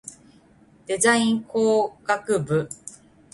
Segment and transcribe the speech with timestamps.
[0.87, 2.67] デザイン工学部